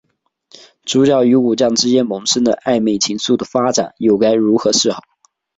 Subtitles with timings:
[0.83, 5.03] 主角与武将之间萌生的暧昧情愫的发展又该如何是好？